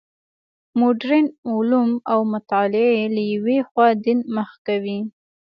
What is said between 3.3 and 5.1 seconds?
یوې خوا دین مخ کوي.